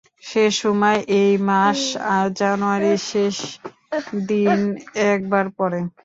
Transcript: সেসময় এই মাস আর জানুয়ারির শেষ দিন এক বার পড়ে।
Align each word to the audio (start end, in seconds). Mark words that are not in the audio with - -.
সেসময় 0.23 0.99
এই 1.19 1.31
মাস 1.49 1.79
আর 2.11 2.25
জানুয়ারির 2.39 3.01
শেষ 3.11 3.35
দিন 4.27 4.59
এক 5.09 5.19
বার 5.31 5.45
পড়ে। 5.57 5.79